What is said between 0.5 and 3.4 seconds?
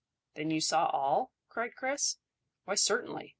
saw all?" cried Chris. "Why, certainly.